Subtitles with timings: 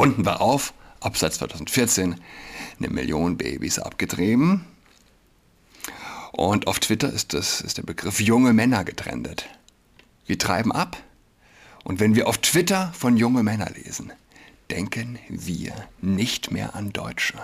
[0.00, 2.16] runden wir auf, ab seit 2014
[2.78, 4.64] eine Million Babys abgetrieben.
[6.32, 9.46] Und auf Twitter ist, das, ist der Begriff junge Männer getrendet.
[10.24, 10.96] Wir treiben ab.
[11.84, 14.10] Und wenn wir auf Twitter von junge Männer lesen,
[14.70, 17.34] denken wir nicht mehr an Deutsche.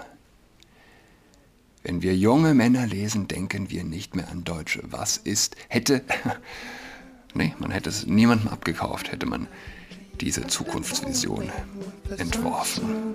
[1.82, 4.80] Wenn wir junge Männer lesen, denken wir nicht mehr an Deutsche.
[4.84, 6.02] Was ist, hätte,
[7.34, 9.46] nee, man hätte es niemandem abgekauft, hätte man
[10.20, 11.50] diese Zukunftsvision
[12.16, 13.14] entworfen.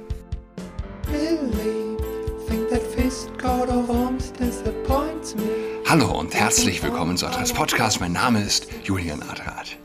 [5.87, 7.99] Hallo und herzlich willkommen zu Adress Podcast.
[7.99, 9.77] Mein Name ist Julian Adrat.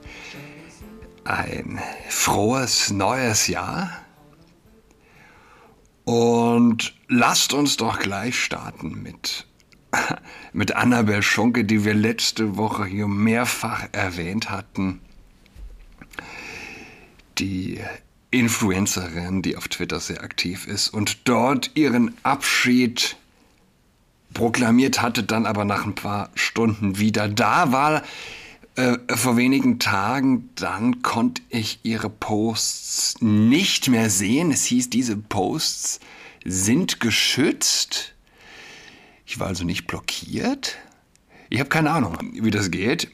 [1.24, 3.90] Ein frohes neues Jahr.
[6.04, 9.46] Und lasst uns doch gleich starten mit,
[10.52, 15.00] mit Annabel Schunke, die wir letzte Woche hier mehrfach erwähnt hatten
[17.38, 17.80] die
[18.30, 23.16] Influencerin, die auf Twitter sehr aktiv ist und dort ihren Abschied
[24.34, 28.02] proklamiert hatte, dann aber nach ein paar Stunden wieder da war.
[28.74, 34.50] Äh, vor wenigen Tagen, dann konnte ich ihre Posts nicht mehr sehen.
[34.50, 36.00] Es hieß, diese Posts
[36.44, 38.12] sind geschützt.
[39.24, 40.76] Ich war also nicht blockiert.
[41.48, 43.08] Ich habe keine Ahnung, wie das geht.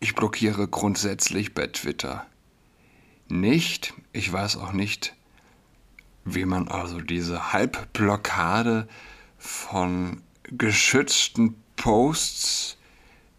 [0.00, 2.26] Ich blockiere grundsätzlich bei Twitter
[3.32, 3.94] nicht.
[4.12, 5.14] Ich weiß auch nicht,
[6.24, 8.86] wie man also diese Halbblockade
[9.38, 12.76] von geschützten Posts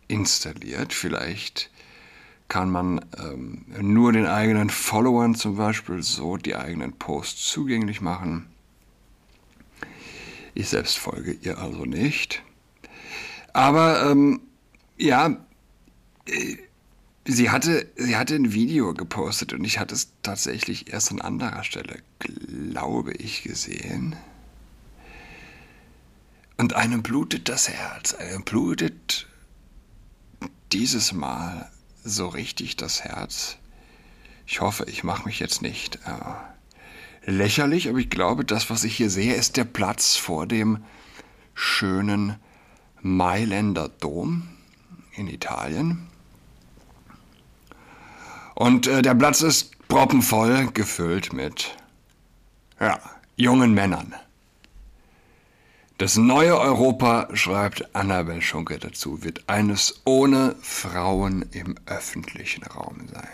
[0.07, 0.93] installiert.
[0.93, 1.69] Vielleicht
[2.49, 8.47] kann man ähm, nur den eigenen Followern zum Beispiel so die eigenen Posts zugänglich machen.
[10.53, 12.43] Ich selbst folge ihr also nicht.
[13.53, 14.41] Aber ähm,
[14.97, 15.37] ja,
[16.27, 16.57] äh,
[17.25, 21.63] Sie hatte, sie hatte ein Video gepostet und ich hatte es tatsächlich erst an anderer
[21.63, 24.17] Stelle, glaube ich, gesehen.
[26.57, 29.27] Und einem blutet das Herz, einem blutet
[30.73, 31.71] dieses Mal
[32.03, 33.57] so richtig das Herz.
[34.45, 38.97] Ich hoffe, ich mache mich jetzt nicht äh, lächerlich, aber ich glaube, das, was ich
[38.97, 40.83] hier sehe, ist der Platz vor dem
[41.53, 42.35] schönen
[43.01, 44.49] Mailänder Dom
[45.15, 46.09] in Italien.
[48.55, 51.75] Und äh, der Platz ist proppenvoll gefüllt mit,
[52.79, 52.99] ja,
[53.35, 54.13] jungen Männern.
[55.97, 63.27] Das neue Europa, schreibt Annabel Schunke dazu, wird eines ohne Frauen im öffentlichen Raum sein.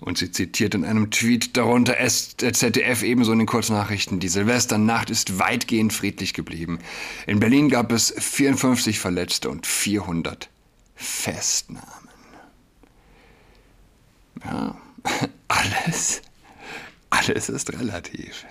[0.00, 5.38] Und sie zitiert in einem Tweet darunter ZDF ebenso in den Kurznachrichten, die Silvesternacht ist
[5.38, 6.78] weitgehend friedlich geblieben.
[7.26, 10.50] In Berlin gab es 54 Verletzte und 400
[10.94, 12.08] Festnahmen.
[14.44, 14.76] Ja,
[15.48, 16.22] alles,
[17.10, 18.44] alles ist relativ.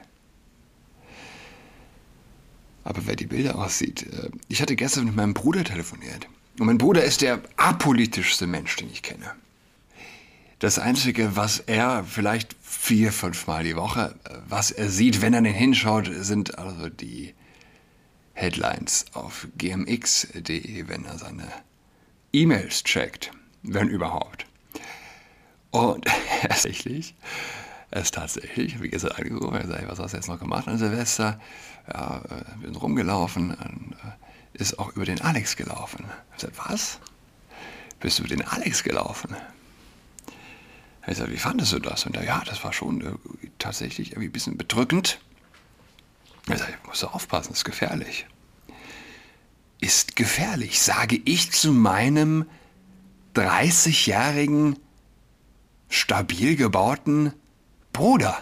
[2.83, 6.27] Aber wer die Bilder aussieht, äh, ich hatte gestern mit meinem Bruder telefoniert.
[6.59, 9.31] Und mein Bruder ist der apolitischste Mensch, den ich kenne.
[10.59, 15.33] Das Einzige, was er vielleicht vier, fünf Mal die Woche, äh, was er sieht, wenn
[15.33, 17.33] er den hinschaut, sind also die
[18.33, 21.47] Headlines auf gmx.de, wenn er seine
[22.35, 24.47] E-Mails checkt, wenn überhaupt.
[25.69, 26.05] Und
[26.41, 27.13] tatsächlich,
[27.91, 31.39] es tatsächlich, wie gestern angerufen, er sagt, was hast du jetzt noch gemacht an Silvester?
[31.87, 36.05] Ja, äh, wir sind rumgelaufen, äh, ist auch über den Alex gelaufen.
[36.35, 36.99] Ich sagte, was?
[37.99, 39.35] Bist du über den Alex gelaufen?
[41.05, 42.07] Ich sagte, wie fandest du das?
[42.07, 45.19] Und er, ja, das war schon äh, tatsächlich irgendwie ein bisschen bedrückend.
[46.49, 48.25] Ich sagte, musst du aufpassen, das ist gefährlich
[49.83, 52.45] ist gefährlich, sage ich zu meinem
[53.35, 54.79] 30-jährigen,
[55.89, 57.33] stabil gebauten
[57.91, 58.41] Bruder.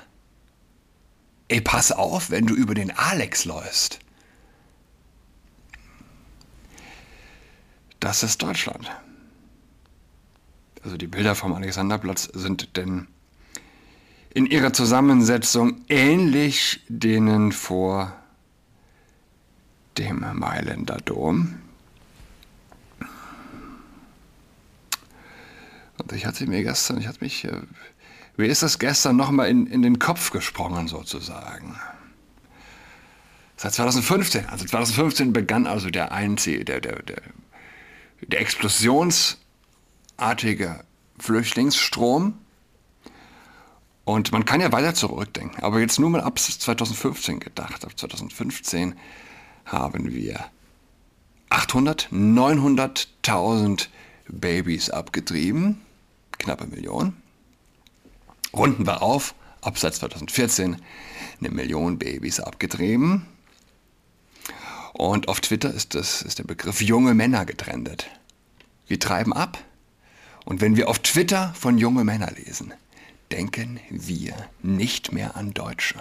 [1.47, 3.99] Ey, pass auf, wenn du über den Alex läufst.
[7.99, 8.91] Das ist Deutschland.
[10.83, 13.07] Also die Bilder vom Alexanderplatz sind denn
[14.31, 18.20] in ihrer Zusammensetzung ähnlich denen vor
[20.01, 21.59] dem Mailänder Dom.
[25.97, 27.61] Und ich hatte mir gestern, ich hatte mich, äh,
[28.35, 31.79] wie ist das gestern nochmal in, in den Kopf gesprungen sozusagen?
[33.57, 37.21] Seit 2015, also 2015 begann also der einzige, der, der, der,
[38.21, 40.83] der explosionsartige
[41.19, 42.39] Flüchtlingsstrom.
[44.03, 48.95] Und man kann ja weiter zurückdenken, aber jetzt nur mal ab 2015 gedacht, ab 2015
[49.71, 50.45] haben wir
[51.49, 53.87] 800, 900.000
[54.27, 55.81] Babys abgetrieben,
[56.37, 57.15] knappe Million.
[58.53, 60.77] runden wir auf, ab seit 2014
[61.39, 63.25] eine Million Babys abgetrieben.
[64.93, 68.07] Und auf Twitter ist, das, ist der Begriff junge Männer getrendet.
[68.87, 69.57] Wir treiben ab.
[70.45, 72.73] Und wenn wir auf Twitter von junge Männer lesen,
[73.31, 75.99] denken wir nicht mehr an Deutsche.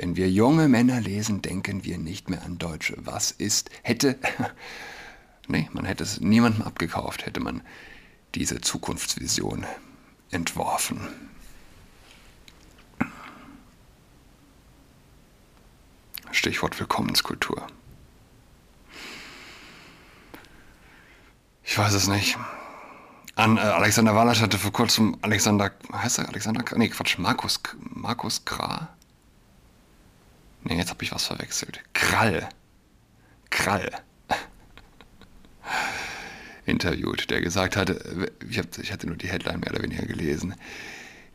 [0.00, 2.96] Wenn wir junge Männer lesen, denken wir nicht mehr an Deutsche.
[2.96, 4.18] Was ist, hätte,
[5.46, 7.60] nee, man hätte es niemandem abgekauft, hätte man
[8.34, 9.66] diese Zukunftsvision
[10.30, 11.06] entworfen.
[16.30, 17.66] Stichwort Willkommenskultur.
[21.62, 22.38] Ich weiß es nicht.
[23.34, 26.64] An, äh, Alexander Wallach hatte vor kurzem Alexander, heißt er Alexander?
[26.78, 28.96] Nee, Quatsch, Markus, Markus Kra?
[30.64, 31.80] Nee, jetzt habe ich was verwechselt.
[31.92, 32.48] Krall.
[33.50, 33.90] Krall.
[36.66, 40.54] Interviewt, der gesagt hatte, ich, hab, ich hatte nur die Headline mehr oder weniger gelesen,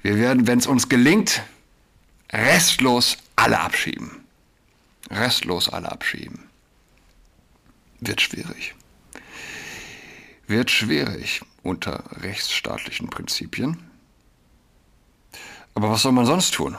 [0.01, 1.42] wir werden, wenn es uns gelingt,
[2.31, 4.24] restlos alle abschieben.
[5.10, 6.44] Restlos alle abschieben.
[8.00, 8.75] Wird schwierig.
[10.48, 13.83] Wird schwierig unter rechtsstaatlichen Prinzipien.
[15.74, 16.77] Aber was soll man sonst tun?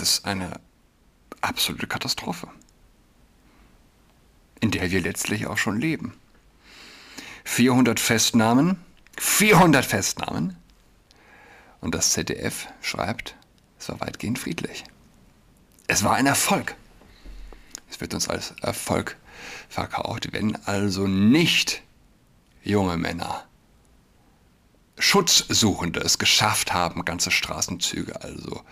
[0.00, 0.60] Ist eine
[1.40, 2.48] absolute Katastrophe,
[4.60, 6.14] in der wir letztlich auch schon leben.
[7.44, 8.84] 400 Festnahmen,
[9.18, 10.56] 400 Festnahmen.
[11.80, 13.36] Und das ZDF schreibt,
[13.78, 14.84] es war weitgehend friedlich.
[15.86, 16.74] Es war ein Erfolg.
[17.88, 19.16] Es wird uns als Erfolg
[19.70, 21.82] verkauft, wenn also nicht
[22.62, 23.46] junge Männer,
[24.98, 28.62] Schutzsuchende es geschafft haben, ganze Straßenzüge also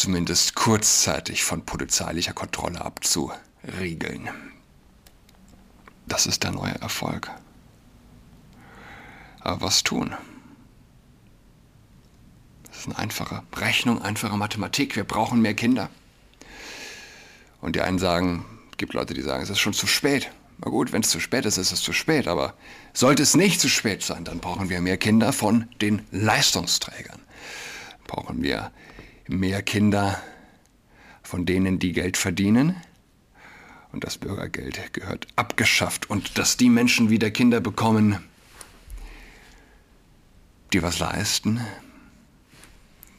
[0.00, 4.30] zumindest kurzzeitig von polizeilicher Kontrolle abzuriegeln.
[6.06, 7.30] Das ist der neue Erfolg.
[9.40, 10.14] Aber was tun?
[12.66, 14.96] Das ist eine einfache Rechnung, einfache Mathematik.
[14.96, 15.90] Wir brauchen mehr Kinder.
[17.60, 20.30] Und die einen sagen, es gibt Leute, die sagen, es ist schon zu spät.
[20.58, 22.26] Na gut, wenn es zu spät ist, ist es zu spät.
[22.26, 22.54] Aber
[22.94, 27.20] sollte es nicht zu spät sein, dann brauchen wir mehr Kinder von den Leistungsträgern.
[28.06, 28.70] Brauchen wir
[29.30, 30.20] mehr Kinder
[31.22, 32.76] von denen, die Geld verdienen.
[33.92, 36.10] Und das Bürgergeld gehört abgeschafft.
[36.10, 38.18] Und dass die Menschen wieder Kinder bekommen,
[40.72, 41.60] die was leisten,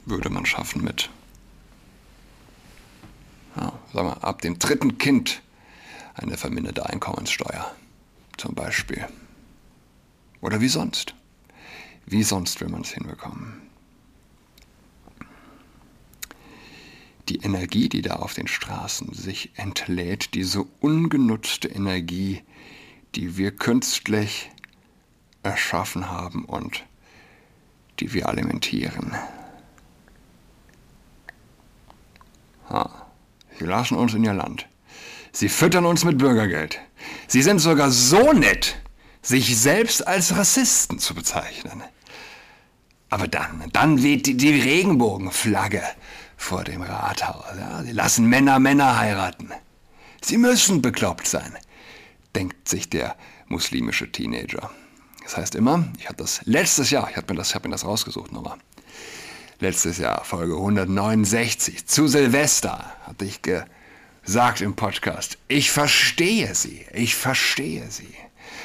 [0.06, 1.10] würde man schaffen mit,
[3.56, 5.42] ja, sagen wir, ab dem dritten Kind
[6.14, 7.76] eine verminderte Einkommenssteuer
[8.38, 9.06] zum Beispiel.
[10.42, 11.14] Oder wie sonst?
[12.06, 13.71] Wie sonst will man es hinbekommen?
[17.30, 22.44] Die Energie, die da auf den Straßen sich entlädt, diese ungenutzte Energie,
[23.16, 24.52] die wir künstlich
[25.44, 26.86] erschaffen haben und
[28.00, 29.16] die wir alimentieren.
[32.70, 33.08] Ha.
[33.60, 34.68] Sie lassen uns in ihr Land.
[35.32, 36.80] Sie füttern uns mit Bürgergeld.
[37.28, 38.82] Sie sind sogar so nett,
[39.22, 41.84] sich selbst als Rassisten zu bezeichnen.
[43.10, 45.84] Aber dann, dann weht die, die Regenbogenflagge
[46.42, 47.46] vor dem Rathaus.
[47.58, 47.84] Ja?
[47.84, 49.52] Sie lassen Männer Männer heiraten.
[50.22, 51.58] Sie müssen bekloppt sein,
[52.36, 53.16] denkt sich der
[53.48, 54.72] muslimische Teenager.
[55.24, 57.86] Das heißt immer, ich hatte das letztes Jahr, ich habe mir, das, hab mir das
[57.86, 58.58] rausgesucht nochmal,
[59.60, 67.16] letztes Jahr, Folge 169, zu Silvester, hatte ich gesagt im Podcast, ich verstehe sie, ich
[67.16, 68.14] verstehe sie.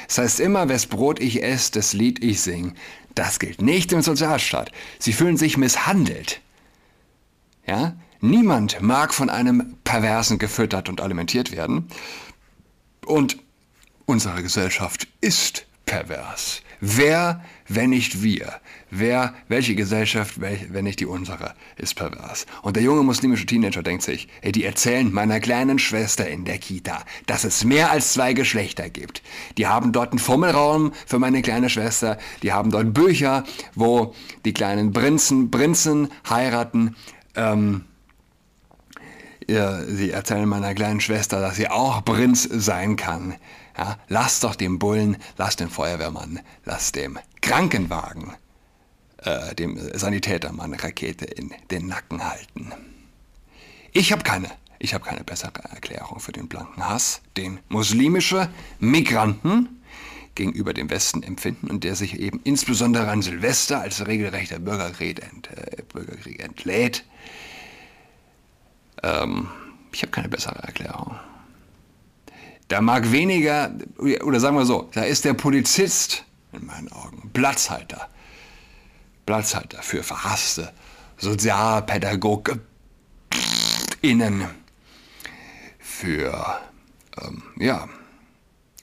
[0.07, 2.73] Das heißt immer, wes Brot ich esse, das Lied ich sing,
[3.13, 4.71] das gilt nicht im Sozialstaat.
[4.99, 6.41] Sie fühlen sich misshandelt.
[7.67, 7.95] Ja?
[8.19, 11.87] Niemand mag von einem Perversen gefüttert und alimentiert werden.
[13.05, 13.37] Und
[14.05, 16.61] unsere Gesellschaft ist pervers.
[16.79, 18.53] Wer, wenn nicht wir?
[18.91, 22.45] Wer, welche Gesellschaft, wenn nicht die unsere, ist pervers?
[22.61, 26.59] Und der junge muslimische Teenager denkt sich, ey, die erzählen meiner kleinen Schwester in der
[26.59, 29.23] Kita, dass es mehr als zwei Geschlechter gibt.
[29.57, 33.43] Die haben dort einen Fummelraum für meine kleine Schwester, die haben dort Bücher,
[33.73, 34.13] wo
[34.45, 36.95] die kleinen Prinzen, Prinzen heiraten,
[37.37, 37.85] ähm,
[39.47, 43.35] ja, sie erzählen meiner kleinen Schwester, dass sie auch Prinz sein kann.
[43.77, 48.33] Ja, lass doch dem Bullen, lass dem Feuerwehrmann, lass dem Krankenwagen,
[49.19, 52.73] äh, dem Sanitätermann Rakete in den Nacken halten.
[53.93, 59.76] Ich habe keine, ich habe keine bessere Erklärung für den blanken Hass, den muslimische Migranten
[60.37, 65.49] gegenüber dem Westen empfinden und der sich eben insbesondere an Silvester als regelrechter Bürgerkrieg, ent,
[65.51, 67.03] äh, Bürgerkrieg entlädt.
[69.03, 69.49] Ähm,
[69.91, 71.15] ich habe keine bessere Erklärung.
[72.69, 77.29] Da mag weniger, oder sagen wir so, da ist der Polizist in meinen Augen.
[77.33, 78.07] Platzhalter.
[79.25, 80.71] Platzhalter für verhasste
[81.17, 82.59] Sozialpädagoge
[84.01, 84.45] innen.
[85.79, 86.59] Für,
[87.21, 87.87] ähm, ja,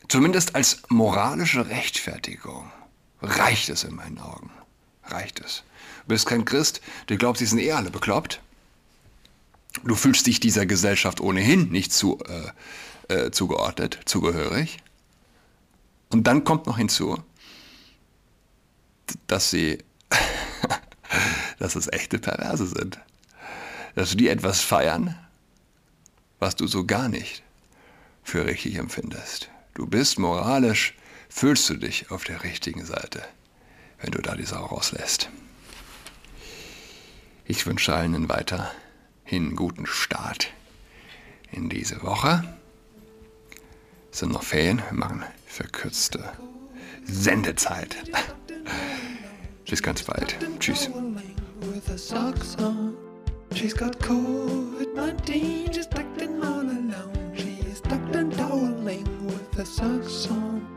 [0.08, 2.70] zumindest als moralische Rechtfertigung
[3.22, 4.50] reicht es in meinen Augen.
[5.04, 5.62] Reicht es.
[6.02, 8.40] Du bist kein Christ, du glaubst, sie sind eh alle bekloppt.
[9.82, 12.18] Du fühlst dich dieser Gesellschaft ohnehin nicht zu,
[13.08, 14.78] äh, äh, zugeordnet, zugehörig.
[16.10, 17.22] Und dann kommt noch hinzu,
[19.26, 19.78] dass sie,
[21.58, 23.00] dass es echte Perverse sind.
[23.94, 25.18] Dass die etwas feiern,
[26.38, 27.42] was du so gar nicht
[28.22, 29.50] für richtig empfindest.
[29.74, 30.94] Du bist moralisch,
[31.28, 33.22] fühlst du dich auf der richtigen Seite,
[34.00, 35.28] wenn du da die Sau rauslässt.
[37.44, 40.52] Ich wünsche allen einen weiterhin guten Start
[41.50, 42.56] in diese Woche.
[44.12, 46.32] Es sind noch Ferien, wir machen verkürzte
[47.04, 47.96] Sendezeit.
[49.68, 50.36] Bis ganz bald.
[50.60, 50.88] Tschüss.
[53.54, 56.40] She's got COVID-19, she's tucked in
[59.64, 60.73] the song.